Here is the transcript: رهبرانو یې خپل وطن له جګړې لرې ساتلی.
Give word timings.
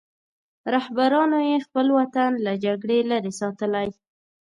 رهبرانو 0.73 1.39
یې 1.49 1.57
خپل 1.65 1.87
وطن 1.97 2.31
له 2.45 2.51
جګړې 2.63 2.99
لرې 3.11 3.31
ساتلی. 3.39 3.89